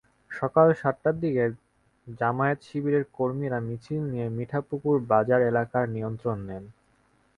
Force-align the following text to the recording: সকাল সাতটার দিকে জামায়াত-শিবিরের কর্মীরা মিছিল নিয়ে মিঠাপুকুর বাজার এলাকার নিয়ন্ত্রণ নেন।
সকাল 0.31 0.67
সাতটার 0.75 1.15
দিকে 1.19 1.43
জামায়াত-শিবিরের 2.07 3.05
কর্মীরা 3.13 3.59
মিছিল 3.67 4.01
নিয়ে 4.11 4.27
মিঠাপুকুর 4.37 4.97
বাজার 5.11 5.41
এলাকার 5.51 5.85
নিয়ন্ত্রণ 5.95 6.37
নেন। 6.47 6.63